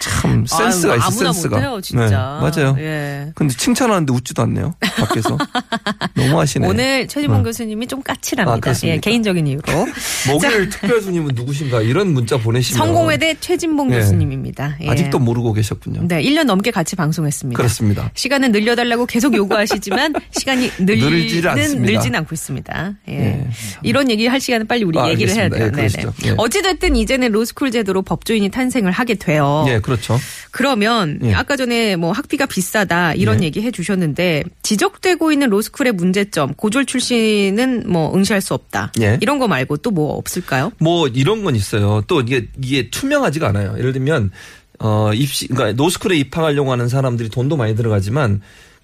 참 0.00 0.44
센스가 0.44 0.94
아유, 0.94 0.98
있어 0.98 1.10
센스가. 1.32 1.56
못해요, 1.56 1.80
진짜. 1.80 2.08
네, 2.08 2.10
맞아요. 2.16 2.76
예. 2.80 3.30
근데 3.36 3.54
칭찬하는데 3.54 4.12
웃지도 4.12 4.42
않네요. 4.42 4.74
밖에서 4.80 5.38
너무 6.16 6.40
하시네. 6.40 6.66
오늘 6.66 7.06
최지봉 7.06 7.38
네. 7.38 7.42
교수님이 7.44 7.86
좀 7.86 8.00
아, 8.00 8.02
까칠합니다. 8.12 8.60
그렇습니까? 8.60 8.96
예, 8.96 9.00
개인적인 9.00 9.46
이유로. 9.46 9.62
목요일 10.26 10.68
특별 10.68 11.00
손님은 11.00 11.34
누구신가 11.36 11.82
이런 11.82 12.12
문자 12.12 12.36
보내시면 12.38 12.86
성공회대 12.86 13.36
최진봉 13.40 13.92
예. 13.92 13.98
교수님입니다. 14.00 14.78
예. 14.82 14.88
아직도 14.88 15.20
모르고 15.20 15.52
계셨군요. 15.52 16.08
네, 16.08 16.20
1년 16.22 16.44
넘게 16.44 16.72
같이 16.72 16.96
방송했습니다. 16.96 17.56
그렇습니다. 17.56 18.10
시간은 18.14 18.50
늘려달라고 18.50 19.06
계속 19.06 19.34
요구 19.36 19.54
하시지만 19.60 20.14
시간이 20.36 20.70
늘지는. 20.80 21.82
늘진 21.82 22.14
않고 22.16 22.34
있습니다. 22.34 22.94
예. 23.08 23.12
예. 23.14 23.46
이런 23.82 24.10
얘기 24.10 24.26
할 24.26 24.40
시간은 24.40 24.66
빨리 24.66 24.84
우리 24.84 24.98
아, 24.98 25.08
얘기를 25.10 25.32
해야 25.34 25.48
돼요. 25.48 25.64
알겠습니다. 25.66 25.98
예, 25.98 26.02
그러시죠. 26.04 26.28
예. 26.28 26.34
어찌됐든 26.36 26.96
이제는 26.96 27.30
로스쿨 27.32 27.70
제도로 27.70 28.02
법조인이 28.02 28.50
탄생을 28.50 28.90
하게 28.90 29.14
돼요. 29.14 29.64
예, 29.68 29.78
그렇죠. 29.80 30.18
그러면 30.50 31.18
예. 31.22 31.34
아까 31.34 31.56
전에 31.56 31.96
뭐 31.96 32.12
학비가 32.12 32.46
비싸다 32.46 33.14
이런 33.14 33.42
예. 33.42 33.46
얘기 33.46 33.60
해 33.62 33.70
주셨는데 33.70 34.44
지적되고 34.62 35.30
있는 35.32 35.50
로스쿨의 35.50 35.92
문제점 35.92 36.54
고졸 36.54 36.86
출신은 36.86 37.84
뭐 37.86 38.14
응시할 38.14 38.40
수 38.40 38.54
없다 38.54 38.92
예. 39.00 39.18
이런 39.20 39.38
거 39.38 39.46
말고 39.46 39.76
또 39.76 39.90
뭐 39.90 40.14
없을까요? 40.14 40.70
뭐 40.78 41.08
이런 41.08 41.42
건 41.42 41.56
있어요. 41.56 42.02
또 42.06 42.20
이게 42.20 42.46
이게 42.62 42.90
투명하지가 42.90 43.48
않아요. 43.48 43.74
예를 43.76 43.92
들면 43.92 44.30
어 44.78 45.10
입시 45.12 45.48
그러니까 45.48 45.72
노스쿨에 45.72 46.16
입학하려고 46.16 46.70
하는 46.70 46.86
사람들이 46.88 47.28
돈도 47.28 47.56
많이 47.56 47.74
들어가지만 47.74 48.40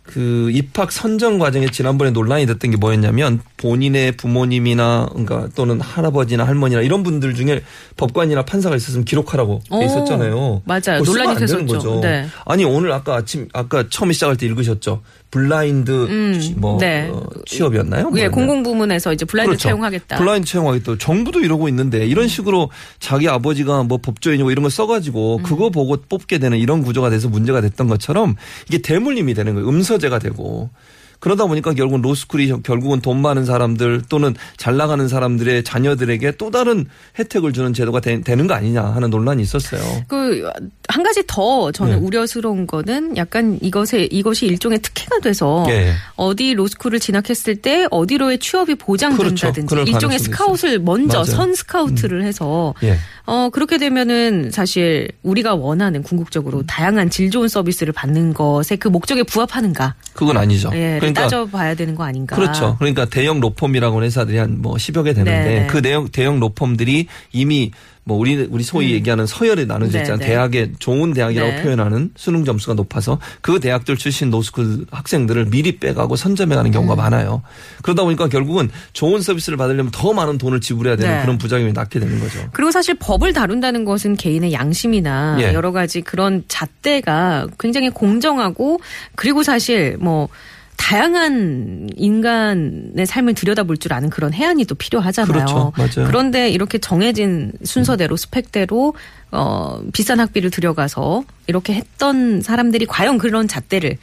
그 0.07 0.51
입학 0.53 0.93
선정 0.93 1.39
과정에 1.39 1.67
지난번에 1.69 2.11
논란이 2.11 2.47
됐던 2.47 2.71
게 2.71 2.77
뭐였냐면 2.77 3.41
본인의 3.57 4.13
부모님이나 4.13 5.09
그러니까 5.11 5.49
또는 5.55 5.81
할아버지나 5.81 6.47
할머니나 6.47 6.81
이런 6.83 7.03
분들 7.03 7.35
중에 7.35 7.63
법관이나 7.97 8.45
판사가 8.45 8.77
있었으면 8.77 9.05
기록하라고 9.05 9.61
돼 9.69 9.77
오, 9.77 9.83
있었잖아요. 9.83 10.63
맞아요. 10.65 11.03
논란이 11.05 11.31
안 11.31 11.37
되는. 11.37 11.67
거죠. 11.67 12.01
네. 12.01 12.27
아니 12.45 12.65
오늘 12.65 12.93
아까 12.93 13.17
아침 13.17 13.49
아까 13.53 13.85
처음에 13.91 14.13
시작할 14.13 14.37
때 14.37 14.47
읽으셨죠. 14.47 15.03
블라인드 15.31 15.91
음, 15.91 16.55
뭐 16.57 16.79
네. 16.79 17.09
어, 17.11 17.27
취업이었나요? 17.47 18.01
예, 18.01 18.11
뭐였나요? 18.11 18.31
공공 18.31 18.63
부문에서 18.63 19.13
이제 19.13 19.25
블라인드 19.25 19.51
그렇죠. 19.51 19.63
채용하겠다. 19.69 20.17
블라인드 20.19 20.49
채용하겠다. 20.49 20.99
정부도 20.99 21.41
이러고 21.41 21.69
있는데 21.69 22.07
이런 22.07 22.29
식으로 22.29 22.71
자기 23.01 23.29
아버지가 23.29 23.83
뭐 23.83 23.99
법조인이고 23.99 24.51
이런 24.51 24.63
거 24.63 24.69
음. 24.69 24.71
써가지고 24.71 25.41
그거 25.43 25.71
보고 25.71 25.97
뽑게 25.97 26.39
되는 26.39 26.59
이런 26.59 26.83
구조가 26.83 27.11
돼서 27.11 27.29
문제가 27.29 27.61
됐던 27.61 27.89
것처럼 27.89 28.37
이게 28.69 28.79
대물림이 28.79 29.35
되는 29.35 29.55
거예요. 29.55 29.69
음서제가 29.69 30.19
되고. 30.19 30.71
그러다 31.21 31.47
보니까 31.47 31.73
결국은 31.73 32.03
로스쿨이 32.03 32.63
결국은 32.63 33.01
돈 33.01 33.21
많은 33.21 33.45
사람들 33.45 34.03
또는 34.09 34.35
잘 34.57 34.77
나가는 34.77 35.07
사람들의 35.09 35.65
자녀들에게 35.65 36.33
또 36.39 36.51
다른 36.51 36.87
혜택을 37.19 37.53
주는 37.53 37.73
제도가 37.73 38.01
되, 38.01 38.21
는거 38.21 38.55
아니냐 38.55 38.83
하는 38.83 39.11
논란이 39.11 39.43
있었어요. 39.43 39.81
그 40.09 40.51
한 40.89 41.03
가지 41.03 41.23
더 41.27 41.73
저는 41.73 41.99
네. 41.99 42.07
우려스러운 42.07 42.67
거는 42.67 43.17
약간 43.17 43.59
이것에 43.61 44.05
이것이 44.05 44.47
일종의 44.47 44.81
특혜가 44.81 45.21
돼서 45.21 45.67
예. 45.69 45.93
어디 46.15 46.55
로스쿨을 46.55 47.01
진학했을 47.01 47.57
때 47.57 47.87
어디로의 47.91 48.39
취업이 48.39 48.77
보장된다든지 48.77 49.67
그렇죠. 49.67 49.91
일종의 49.91 50.19
스카웃을 50.19 50.79
먼저 50.79 51.19
맞아요. 51.19 51.25
선 51.25 51.55
스카우트를 51.55 52.25
해서 52.25 52.75
예. 52.83 52.99
어 53.27 53.51
그렇게 53.51 53.79
되면은 53.79 54.51
사실 54.53 55.09
우리가 55.23 55.55
원하는 55.55 56.03
궁극적으로 56.03 56.63
다양한 56.67 57.11
질 57.11 57.31
좋은 57.31 57.49
서비스를 57.49 57.93
받는 57.93 58.35
것에 58.35 58.77
그 58.77 58.89
목적에 58.89 59.25
부합하는가 59.25 59.95
그건 60.13 60.37
아니죠. 60.37 60.71
예, 60.75 60.99
그러니까 61.15 61.23
따져봐야 61.23 61.75
되는 61.75 61.95
거 61.95 62.05
아닌가. 62.05 62.35
그렇죠. 62.37 62.77
그러니까 62.79 63.05
대형 63.05 63.41
로펌이라고 63.41 63.97
하는 63.97 64.07
회사들이 64.07 64.39
한 64.39 64.57
뭐 64.57 64.75
10여 64.77 65.05
개 65.05 65.13
되는데 65.13 65.61
네. 65.61 65.67
그 65.69 65.83
대형 65.83 66.09
대형 66.09 66.41
로펌들이 66.41 67.07
이미 67.33 67.71
뭐 68.05 68.17
우리 68.19 68.37
우리 68.51 68.63
소위 68.63 68.93
얘기하는 68.93 69.27
서열에 69.27 69.65
나눠져 69.65 69.99
네, 69.99 70.03
있잖아요. 70.05 70.19
네. 70.21 70.27
대학의 70.27 70.73
좋은 70.79 71.13
대학이라고 71.13 71.51
네. 71.53 71.63
표현하는 71.63 72.11
수능 72.15 72.45
점수가 72.45 72.75
높아서 72.75 73.19
그 73.41 73.59
대학들 73.59 73.97
출신 73.97 74.31
로스쿨 74.31 74.87
학생들을 74.93 75.47
미리 75.47 75.79
빼가고 75.79 76.15
선점해가는 76.15 76.71
경우가 76.71 76.95
음. 76.95 76.97
많아요. 76.97 77.43
그러다 77.83 78.05
보니까 78.05 78.29
결국은 78.29 78.71
좋은 78.93 79.21
서비스를 79.21 79.59
받으려면 79.59 79.91
더 79.91 80.13
많은 80.13 80.39
돈을 80.39 80.61
지불해야 80.61 80.97
되는 80.97 81.17
네. 81.17 81.23
그런 81.23 81.37
부작용이 81.37 81.73
낳게 81.73 81.99
되는 81.99 82.21
거죠. 82.21 82.39
그리고 82.53 82.71
사실 82.71 82.95
법을 82.95 83.33
다룬다는 83.33 83.85
것은 83.85 84.17
개인의 84.17 84.53
양심이나 84.53 85.39
예. 85.41 85.53
여러 85.53 85.73
가지 85.73 86.01
그런 86.01 86.45
잣대가 86.47 87.49
굉장히 87.59 87.91
공정하고 87.91 88.79
그리고 89.17 89.43
사실 89.43 89.97
뭐 89.99 90.29
다양한 90.77 91.89
인간의 91.97 93.07
삶을 93.07 93.35
들여다볼 93.35 93.77
줄 93.79 93.93
아는 93.93 94.11
그런 94.11 94.33
해안이 94.33 94.65
또 94.67 94.75
필요하잖아요. 94.75 95.33
그렇죠. 95.33 95.73
맞아요. 95.77 96.07
그런데 96.09 96.49
이렇게 96.51 96.79
정해진 96.79 97.53
순서대로 97.65 98.17
스펙대로 98.17 98.95
어 99.33 99.81
비싼 99.93 100.21
학비를 100.21 100.51
들여가서 100.51 101.25
이렇게 101.47 101.75
했던 101.75 102.41
사람들이 102.41 102.87
과연 102.87 103.19
그런 103.19 103.49
잣대를 103.49 103.97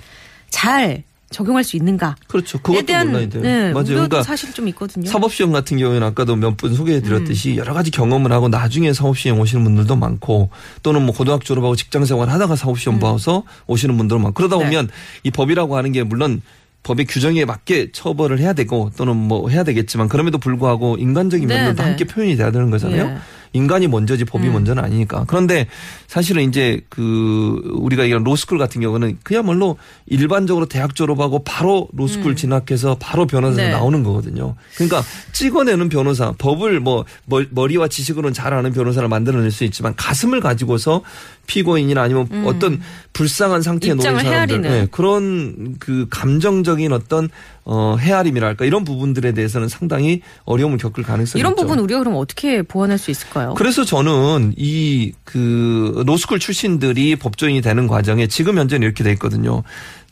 잘 0.49 1.03
적용할 1.29 1.63
수 1.63 1.77
있는가에 1.77 2.13
그렇죠. 2.27 2.59
그것도 2.59 2.85
대한 2.85 3.07
논란이 3.07 3.29
돼요. 3.29 3.41
네, 3.41 3.71
맞아요. 3.71 3.85
그러니까 3.85 4.21
사실 4.21 4.53
좀 4.53 4.67
있거든요. 4.67 5.09
사법시험 5.09 5.51
같은 5.51 5.77
경우에는 5.77 6.05
아까도 6.07 6.35
몇 6.35 6.57
분 6.57 6.75
소개해 6.75 7.01
드렸듯이 7.01 7.53
음. 7.53 7.57
여러 7.57 7.73
가지 7.73 7.89
경험을 7.89 8.31
하고 8.31 8.49
나중에 8.49 8.93
사법시험 8.93 9.39
오시는 9.39 9.63
분들도 9.63 9.95
많고 9.95 10.49
또는 10.83 11.01
뭐 11.03 11.15
고등학교 11.15 11.43
졸업하고 11.43 11.75
직장 11.75 12.05
생활 12.05 12.29
하다가 12.29 12.55
사법시험 12.55 12.99
봐서 12.99 13.43
오시는 13.65 13.97
분들 13.97 14.17
많고 14.19 14.33
그러다 14.33 14.57
음. 14.57 14.59
네. 14.59 14.65
보면 14.65 14.89
이 15.23 15.31
법이라고 15.31 15.75
하는 15.75 15.91
게 15.91 16.03
물론 16.03 16.41
법의 16.83 17.05
규정에 17.05 17.45
맞게 17.45 17.91
처벌을 17.91 18.39
해야 18.39 18.53
되고 18.53 18.91
또는 18.97 19.15
뭐 19.15 19.49
해야 19.49 19.63
되겠지만 19.63 20.09
그럼에도 20.09 20.37
불구하고 20.37 20.97
인간적인 20.97 21.47
네, 21.47 21.63
면도 21.63 21.81
네. 21.81 21.89
함께 21.89 22.03
표현이 22.03 22.35
돼야 22.35 22.51
되는 22.51 22.69
거잖아요. 22.69 23.17
예. 23.55 23.57
인간이 23.57 23.87
먼저지 23.87 24.25
법이 24.25 24.47
음. 24.47 24.53
먼저는 24.53 24.83
아니니까. 24.83 25.25
그런데 25.27 25.67
사실은 26.07 26.43
이제 26.43 26.81
그 26.89 27.61
우리가 27.75 28.03
얘기하는 28.03 28.23
로스쿨 28.23 28.57
같은 28.57 28.81
경우는 28.81 29.19
그야말로 29.23 29.77
일반적으로 30.05 30.65
대학 30.67 30.95
졸업하고 30.95 31.43
바로 31.43 31.87
로스쿨 31.93 32.35
진학해서 32.35 32.97
바로 32.99 33.25
변호사 33.27 33.53
음. 33.61 33.65
네. 33.65 33.69
나오는 33.71 34.03
거거든요. 34.03 34.55
그러니까 34.75 35.03
찍어내는 35.31 35.89
변호사, 35.89 36.31
법을 36.37 36.79
뭐 36.79 37.05
멀- 37.25 37.47
머리와 37.51 37.87
지식으로는 37.87 38.33
잘 38.33 38.53
아는 38.53 38.73
변호사를 38.73 39.07
만들어낼 39.07 39.51
수 39.51 39.63
있지만 39.63 39.93
가슴을 39.95 40.39
가지고서 40.41 41.01
피고인이나 41.47 42.01
아니면 42.01 42.27
어떤 42.45 42.81
불쌍한 43.13 43.61
상태에 43.61 43.93
놓인 43.93 44.07
음. 44.09 44.19
사람들. 44.19 44.61
네, 44.61 44.87
그런 44.91 45.75
그 45.79 46.07
감정적인 46.09 46.91
어떤 46.93 47.29
어 47.65 47.95
헤아림이랄까 47.99 48.65
이런 48.65 48.83
부분들에 48.83 49.31
대해서는 49.33 49.67
상당히 49.69 50.21
어려움을 50.45 50.77
겪을 50.77 51.03
가능성이 51.03 51.39
이런 51.39 51.53
있죠. 51.53 51.61
부분 51.63 51.79
우리가 51.79 51.99
그럼 51.99 52.15
어떻게 52.17 52.61
보완할 52.61 52.97
수 52.97 53.09
있을까요? 53.11 53.53
그래서 53.55 53.83
저는 53.85 54.53
이 54.57 55.11
그 55.23 56.03
로스쿨 56.05 56.37
출신들이 56.37 57.15
법조인이 57.15 57.61
되는 57.61 57.87
과정에 57.87 58.27
지금 58.27 58.57
현재는 58.59 58.85
이렇게 58.85 59.03
돼 59.03 59.11
있거든요. 59.13 59.63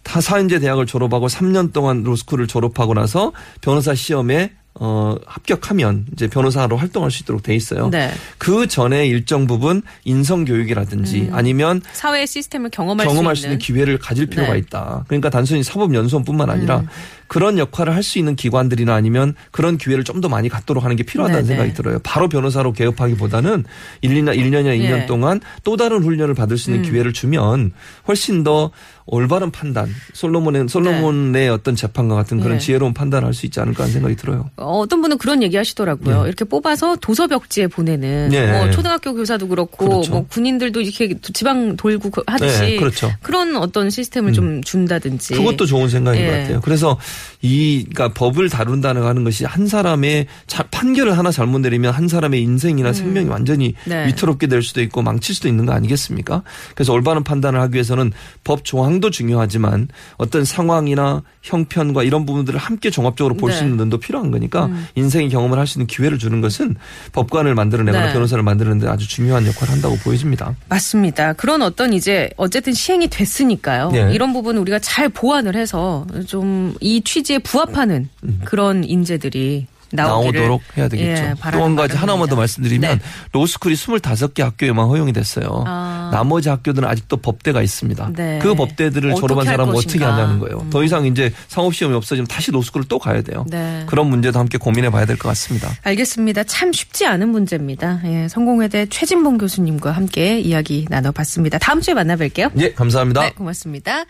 타 0.03 0.20
사인제 0.20 0.58
대학을 0.60 0.88
졸업하고 0.88 1.27
3년 1.27 1.74
동안 1.74 2.01
로스쿨을 2.03 2.48
졸업하고 2.48 2.96
나서 2.96 3.34
변호사 3.62 3.93
시험에 3.93 4.53
어 4.84 5.16
합격하면 5.28 6.08
이제 6.14 6.28
변호사로 6.28 6.76
활동할 6.76 7.12
수 7.12 7.22
있도록 7.22 7.44
돼 7.44 7.54
있어요. 7.56 7.90
네. 7.92 8.10
그 8.40 8.66
전에 8.66 9.06
일정 9.06 9.46
부분 9.46 9.84
인성 10.06 10.44
교육이라든지 10.44 11.30
아니면 11.32 11.82
사회 11.94 12.26
시스템을 12.26 12.72
경험할, 12.72 13.06
경험할 13.06 13.36
수수 13.36 13.46
있는. 13.46 13.58
있는 13.58 13.60
기회를 13.64 14.00
가질 14.00 14.26
필요가 14.26 14.54
네. 14.54 14.58
있다. 14.60 15.04
그러니까 15.08 15.30
단순히 15.30 15.62
사법연수원뿐만 15.62 16.50
아니라 16.50 16.80
음. 16.80 16.88
그런 17.28 17.58
역할을 17.60 17.94
할 17.96 18.02
수 18.02 18.18
있는 18.18 18.36
기관들이나 18.36 18.94
아니면 18.96 19.36
그런 19.52 19.78
기회를 19.78 20.04
좀 20.04 20.22
더 20.22 20.28
많이 20.30 20.50
갖도록 20.50 20.84
하는 20.84 20.96
게 20.96 21.04
필요하다는 21.04 21.44
네, 21.44 21.48
생각이 21.48 21.70
네. 21.70 21.74
들어요. 21.76 22.00
바로 22.04 22.28
변호사로 22.30 22.74
개업하기보다는 22.74 23.64
1, 24.02 24.12
2년, 24.14 24.36
1년이나 24.38 24.78
2년 24.78 24.82
예. 24.84 24.94
음. 24.94 25.06
동안 25.08 25.40
또 25.64 25.78
다른 25.78 26.04
훈련을 26.04 26.36
받을 26.36 26.58
수 26.60 26.70
있는 26.72 26.84
기회를 26.88 27.12
주면 27.14 27.72
훨씬 28.08 28.44
더 28.44 28.70
올바른 29.08 29.50
판단, 29.52 29.90
솔로몬의, 30.14 30.68
솔로몬의 30.70 31.50
어떤 31.50 31.76
재판과 31.76 32.16
같은 32.16 32.40
그런 32.40 32.56
예. 32.56 32.60
지혜로운 32.60 32.94
판단을 32.94 33.26
할 33.26 33.34
수 33.34 33.46
있지 33.48 33.60
않을까 33.60 33.84
하는 33.84 33.94
생각이 33.94 34.16
들어요. 34.16 34.50
어, 34.58 34.71
어떤 34.80 35.01
분은 35.01 35.18
그런 35.18 35.42
얘기 35.44 35.58
하시더라고요. 35.58 36.25
이렇게 36.28 36.46
뽑아서 36.46 36.96
도서 36.98 37.28
벽지에 37.28 37.68
보내는 37.68 38.30
네. 38.30 38.51
뭐 38.51 38.70
초등학교 38.72 39.13
교사도 39.13 39.48
그렇고 39.48 39.88
그렇죠. 39.88 40.12
뭐 40.12 40.25
군인들도 40.28 40.82
이렇게 40.82 41.16
지방 41.34 41.75
돌고 41.78 42.10
그- 42.10 42.24
하듯이 42.28 42.62
네, 42.62 42.75
그렇죠. 42.78 43.12
런 43.28 43.56
어떤 43.58 43.90
시스템을 43.90 44.34
좀 44.34 44.62
준다든지 44.63 45.34
그것도 45.36 45.66
좋은 45.66 45.90
생각인 45.90 46.22
예. 46.22 46.25
것 46.25 46.32
같아요. 46.32 46.62
그래서 46.62 46.98
이 47.42 47.86
그러니까 47.92 48.13
법을 48.13 48.50
다룬다는 48.50 49.04
하는 49.04 49.24
것이 49.24 49.46
한 49.46 49.68
사람의 49.68 50.28
자- 50.48 50.63
판결을 50.72 51.18
하나 51.18 51.32
잘못 51.32 51.60
내리면 51.60 51.94
한 51.94 52.08
사람의 52.08 52.42
인생이나 52.42 52.94
생명이 52.94 53.28
완전히 53.30 53.74
음. 53.88 53.90
네. 53.90 54.08
위태롭게 54.08 54.48
될 54.48 54.62
수도 54.62 54.82
있고 54.82 55.01
망칠 55.01 55.34
수도 55.36 55.48
있는 55.48 55.66
거 55.66 55.74
아니겠습니까? 55.74 56.44
그래서 56.75 56.94
올바른 56.94 57.24
판단을 57.24 57.60
하기 57.62 57.74
위해서는 57.75 58.12
법 58.44 58.63
조항도 58.66 59.10
중요하지만 59.10 59.88
어떤 60.18 60.44
상황이나 60.46 61.24
형편과 61.42 62.04
이런 62.04 62.25
부분들을 62.25 62.60
함께 62.60 62.90
종합적으로 62.90 63.36
볼수 63.36 63.60
네. 63.60 63.63
음. 63.63 63.66
있는 63.68 63.78
눈도 63.78 63.98
필요한 63.98 64.30
거니까 64.32 64.61
인생의 64.96 65.30
경험을 65.30 65.58
할 65.58 65.68
수 65.68 65.77
있는 65.77 65.88
기회를 65.88 66.18
주는 66.18 66.41
것은 66.41 66.75
법관을 67.13 67.56
만들어내거나 67.56 68.08
네. 68.08 68.13
변호사를 68.13 68.44
만드는데 68.44 68.88
아주 68.88 69.08
중요한 69.08 69.46
역할을 69.48 69.74
한다고 69.74 69.96
보여집니다. 69.98 70.56
맞습니다. 70.68 71.34
그런 71.34 71.62
어떤 71.62 71.94
이제 71.94 72.30
어쨌든 72.36 72.74
시행이 72.74 73.08
됐으니까요. 73.08 73.91
네. 73.91 74.12
이런 74.13 74.34
부분 74.34 74.58
우리가 74.58 74.80
잘 74.80 75.08
보완을 75.10 75.56
해서 75.56 76.06
좀 76.27 76.62
이 76.82 77.01
취지에 77.01 77.39
부합하는 77.39 78.10
그런 78.46 78.84
인재들이 78.84 79.68
나오도록 79.94 80.62
해야 80.78 80.88
되겠죠. 80.88 81.24
예, 81.24 81.34
또 81.52 81.64
한 81.64 81.76
가지. 81.76 81.96
하나만 81.96 82.28
더 82.30 82.36
말씀드리면 82.36 82.98
네. 82.98 83.04
로스쿨이 83.34 83.76
25개 83.76 84.42
학교에만 84.42 84.88
허용이 84.88 85.14
됐어요. 85.14 85.64
아. 85.68 86.10
나머지 86.14 86.50
학교들은 86.50 86.88
아직도 86.88 87.18
법대가 87.18 87.62
있습니다. 87.62 88.12
네. 88.16 88.40
그 88.42 88.54
법대들을 88.56 89.16
졸업한 89.16 89.48
할 89.48 89.54
사람은 89.54 89.76
어떻게. 89.76 90.04
하냐는 90.04 90.40
거예요. 90.40 90.66
더 90.72 90.84
이상 90.84 91.06
이제 91.06 91.32
상업시험이 91.48 91.96
없어지면 91.96 92.28
다시 92.28 92.52
로스쿨을 92.52 92.88
또 92.88 92.98
가야 93.00 93.22
돼요. 93.22 93.46
네. 93.50 93.84
그런 93.88 94.08
문제도 94.08 94.38
함께 94.40 94.58
고민해 94.58 94.90
봐야 94.90 95.06
될 95.06 95.18
것 95.18 95.28
같습니다. 95.30 95.70
알겠습니다. 95.84 96.44
참 96.46 96.72
쉽지 96.74 97.06
않은 97.06 97.30
문제입니다. 97.30 98.02
예, 98.06 98.28
성공회대 98.28 98.88
최진봉 98.88 99.38
교수님과 99.38 99.92
함께 99.92 100.40
이야기 100.40 100.86
나눠봤습니다. 100.90 101.60
다음 101.60 101.82
주에 101.82 101.94
만나뵐게요. 101.94 102.52
예, 102.60 102.74
감사합니다. 102.74 103.22
네, 103.22 103.32
고맙습니다. 103.32 104.06